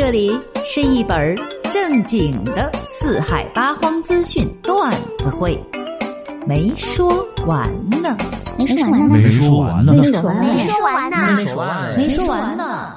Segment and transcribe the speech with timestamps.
[0.00, 0.32] 这里
[0.64, 1.36] 是一本
[1.70, 5.62] 正经的四海八荒资讯段子会，
[6.46, 7.06] 没说
[7.46, 7.70] 完
[8.02, 8.16] 呢，
[8.56, 12.96] 没说完呢，没说完呢，没说完呢，没说完呢，没说完没说完呢。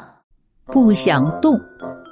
[0.68, 1.60] 不想动，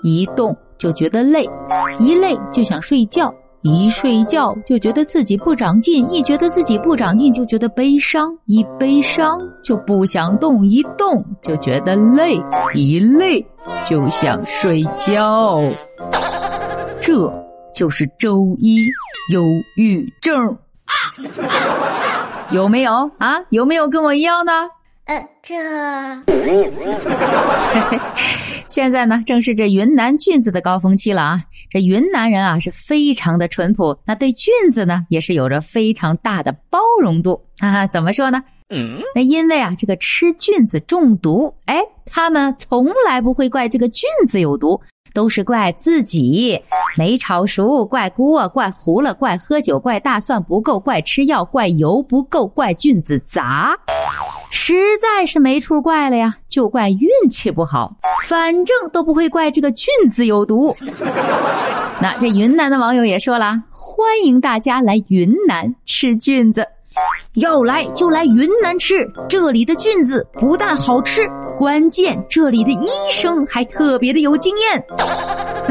[0.03, 1.49] 一动就觉得累，
[1.97, 3.33] 一累就想睡觉，
[3.63, 12.41] 一睡觉就觉得自己不长进，一觉得自己不长进就觉得悲伤，一悲伤就不想动，一动就觉得累，
[12.73, 13.45] 一累
[13.85, 15.61] 就想睡觉。
[16.99, 17.31] 这
[17.73, 18.83] 就是周一
[19.31, 19.43] 忧
[19.75, 20.57] 郁症。
[22.49, 23.39] 有没有啊？
[23.49, 24.51] 有没有跟我一样的？
[25.05, 25.55] 呃，这
[28.67, 31.43] 现在呢，正是这云南菌子的高峰期了啊！
[31.69, 37.85] 这云南人啊是非常的淳朴，那对菌子呢也是有着非常大的包容度啊。
[37.87, 38.41] 怎么说呢？
[38.69, 44.79] 嗯，那因为啊，这个吃菌子中毒，哎，他们从来不会怪这个菌子有毒，
[45.13, 46.61] 都是怪自己
[46.97, 53.77] 没炒熟，怪锅，怪糊了，怪喝酒，怪大蒜不够，怪吃药，怪油不够，怪菌子杂。
[54.51, 57.91] 实在是没处怪了呀，就怪运气不好，
[58.27, 60.75] 反正都不会怪这个菌子有毒。
[62.01, 66.67] 那这云南的网友也说了，欢迎大家来云南吃菌子，
[67.35, 71.21] 要来就来云南吃，这里的菌子不但好吃，
[71.57, 74.83] 关键这里的医生还特别的有经验。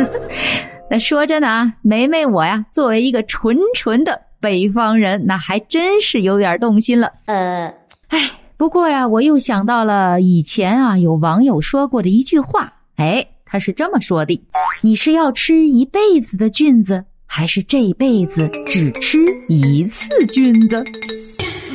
[0.91, 7.12] 那说真的啊，梅梅我呀，作为一个纯纯的北方人，那还真是有点动心了。
[7.27, 7.73] 呃，
[8.08, 8.19] 哎，
[8.61, 14.39] 不过呀，我又想到了以前啊，有网友说过的一句话，哎，他是这么说的：
[14.83, 19.17] 你是要吃一辈子的菌子，还是这辈子只吃
[19.48, 20.84] 一次菌子？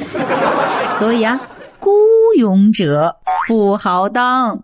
[1.00, 1.42] 所以啊，
[1.80, 1.90] 孤
[2.38, 3.16] 勇者
[3.48, 4.56] 不好当。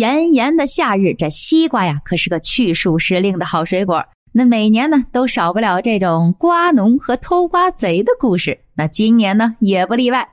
[0.00, 4.02] 炎炎的夏日，这西瓜呀，可是个去暑时令的好水果。
[4.32, 8.58] 那每年呢，都少不了这种瓜农和偷瓜贼的故事。
[8.74, 10.26] 那今年呢，也不例外。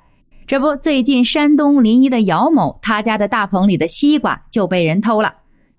[0.46, 5.34] 这不，最近山东临沂的姚某，他家的大棚里的西瓜就被人偷了，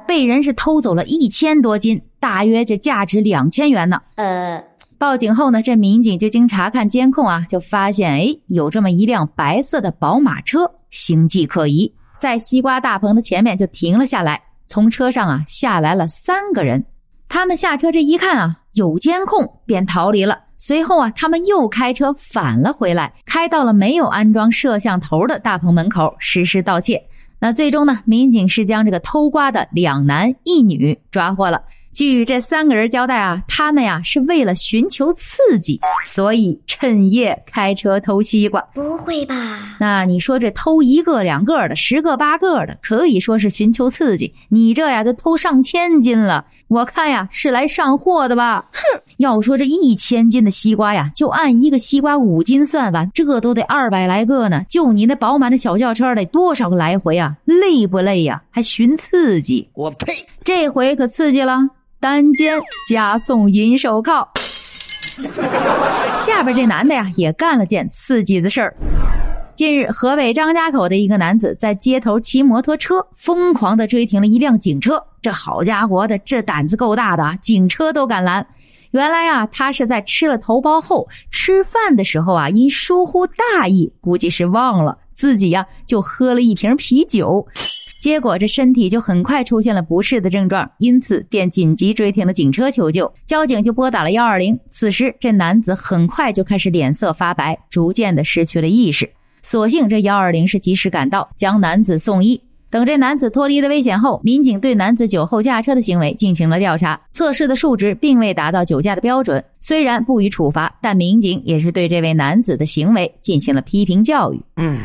[0.07, 3.99] 被人是偷走了一千多斤，大约这价值两千元呢。
[4.17, 4.63] 呃，
[4.99, 14.41] 报警后呢，这民警就经查看监控啊，就发现哎，有这么一辆白色的宝马车，形迹可疑，在西瓜大棚的前面就停了下来。
[14.67, 16.85] 从车上啊下来了三个人，
[17.29, 20.39] 他们下车这一看啊，有监控，便逃离了。
[20.59, 27.03] 随后啊，他们又开车返了回来，开到了没有安装摄像头的大棚门口实施盗窃。
[27.41, 31.63] 那最终呢，民警是将这个偷瓜的两男一女抓获了。
[31.99, 38.61] 据这三个人交代啊，他们呀是为了寻求刺激，所以趁夜开车偷西瓜。
[38.73, 39.75] 不会吧？
[39.81, 44.33] 那你说这偷一个两个的，十个八个的，可以说是寻求刺激。
[44.49, 48.65] 你这呀，就偷上千斤了，我看呀是来上货的吧？
[48.73, 49.03] 哼！
[49.17, 54.65] 要说这一千斤的西瓜呀，就按一个西瓜五斤算吧，这都得二百来个呢。
[54.69, 57.37] 就你那饱满的小轿车得多少个来回啊？
[57.45, 58.41] 累不累呀？
[58.51, 59.69] 还寻刺激？
[59.75, 60.13] 我呸！
[60.45, 61.59] 这回可刺激了，
[62.01, 62.57] 单肩
[62.89, 64.27] 加送银手铐。
[66.17, 68.73] 下边这男的呀，也干了件刺激的事儿。
[69.57, 75.03] 近日，河北张家口的一个男子在街头骑摩托车，疯狂的追停了一辆警车。
[75.21, 78.47] 这好家伙的，这胆子够大的啊，警车都敢拦。
[78.93, 87.45] 原来啊，他是在吃了头孢后，吃饭的时候啊，因疏忽大意，估计是忘了自己呀，就喝了一瓶啤酒。
[88.09, 93.13] 结果这身体就很快出现了不适的症状，因此便紧急追停了警车求救。
[93.27, 94.59] 交警就拨打了幺二零。
[94.71, 99.07] 此时这男子很快就开始脸色发白，逐渐的失去了意识。
[99.43, 102.41] 所幸这幺二零是及时赶到，将男子送医。
[102.71, 109.45] 等这男子脱离了危险后，民警对男子酒后驾车的行为进行了调查，测试的数值并未达到酒驾的标准。
[109.61, 114.41] 虽然不予处罚，但民警也是对这位男子的行为进行了批评教育。
[114.57, 114.79] 嗯，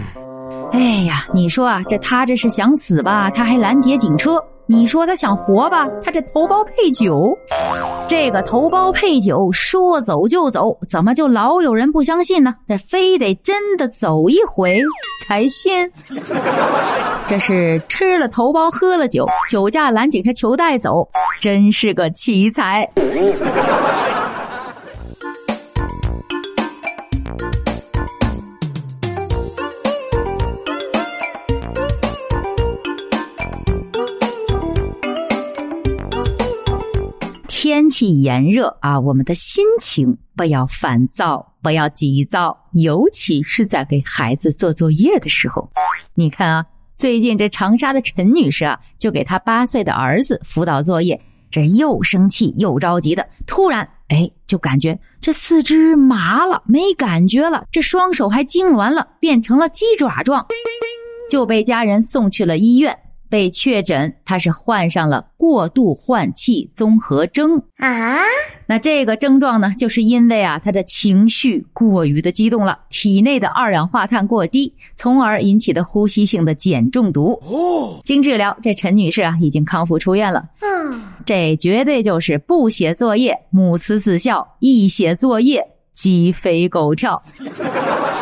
[0.74, 3.30] 哎呀，你说啊，这他这是想死吧？
[3.30, 4.44] 他还拦截警车。
[4.66, 5.88] 你说他想活吧？
[6.02, 7.38] 他这头孢配酒，
[8.08, 12.56] 这个头孢配酒说走就走，怎么就老有人不相信呢？
[12.68, 14.82] 这非得真的走一回
[15.28, 15.92] 才信？
[17.28, 21.08] 这是吃了头孢喝了酒，酒驾拦警车求带走，
[21.42, 22.90] 真是个奇才。
[37.74, 45.68] 天气炎热啊，我们的心情不要烦躁，不要急躁，尤其是在给孩子做作业的时候。
[46.14, 46.64] 你看啊，
[46.98, 60.46] 最近这长沙的陈女士啊，就给她八岁的儿子辅导作业，这又生气又着急的，突然哎，就感觉这四肢麻了，没感觉了，这双手还痉挛了，变成了鸡爪状，
[61.28, 62.96] 就被家人送去了医院。
[63.34, 68.20] 被确诊，他是患上了过度换气综合征啊。
[68.68, 77.32] 那这个症状呢，就是因为啊，他的情绪过于的激动了，体内的二氧化碳过低，从而引起的呼吸性的碱中毒。
[77.44, 80.46] 哦，经治疗，这陈女士啊，已经康复出院了。
[80.62, 85.68] 嗯，这绝对就是不写作业，母慈子孝；一写作业。
[85.94, 87.22] 鸡飞狗跳，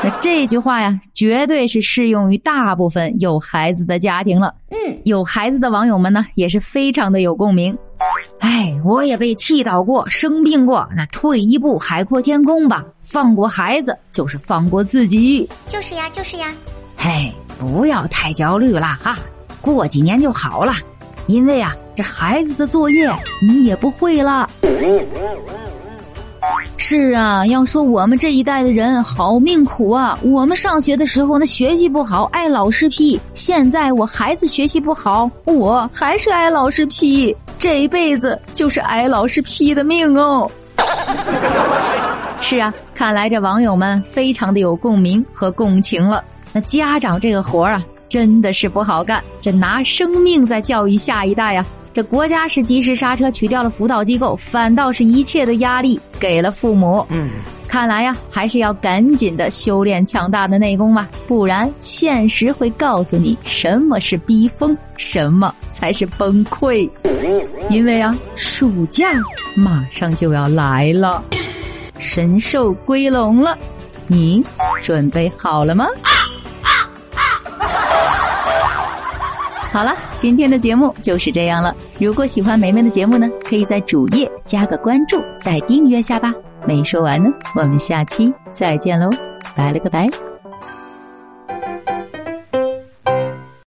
[0.03, 4.53] 那 这句话呀，绝对是适用于大部分有孩子的家庭了。
[4.69, 7.77] 嗯，有孩子的网友们呢，也是非常的有共鸣。
[8.39, 15.47] 哎，我也被气到过，生病过，那退一步海阔天空吧，放过孩子就是放过自己。
[15.67, 16.51] 就是呀，就是呀。
[16.97, 19.17] 嘿，不要太焦虑了哈，
[19.61, 20.73] 过几年就好了。
[21.27, 23.07] 因为啊，这孩子的作业
[23.47, 24.49] 你也不会了。
[26.91, 30.19] 是啊，要说我们这一代的人好命苦啊！
[30.21, 37.33] 我们上学的时候那学习不好，挨老师批；现在我孩子学习不好，我还是挨老师批。
[37.57, 40.51] 这一辈子就是挨老师批的命哦。
[42.41, 46.21] 是啊，看来这网友们非常的有共鸣和共情了。
[46.51, 51.65] 那家长这个活啊，真的是不好干，这拿生命在教育下一代呀。
[51.93, 57.05] 这国家是及时刹车，取掉了辅导机构，反倒是一切的压力给了父母。
[57.09, 57.29] 嗯，
[57.67, 66.89] 看来呀，还是要赶紧的修炼强大的内功吧，不然现实会告诉你什么是逼疯，什么才是崩溃。
[67.69, 69.11] 因为啊，暑假
[69.55, 71.23] 马上就要来了，
[71.99, 73.57] 神兽归笼了，
[74.07, 74.43] 你
[74.81, 75.85] 准备好了吗？
[79.71, 81.73] 好了，今天的节目就是这样了。
[81.97, 86.33] 如果喜欢梅梅的节目呢，可以在主页加个关注，再订阅下吧。
[86.67, 89.09] 没说完呢，我们下期再见喽，
[89.55, 90.30] 拜了个拜。